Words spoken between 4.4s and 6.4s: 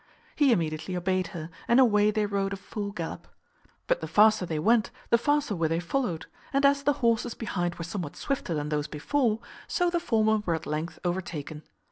they went, the faster were they followed;